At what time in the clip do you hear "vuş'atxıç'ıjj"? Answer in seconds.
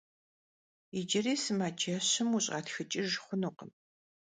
2.33-3.13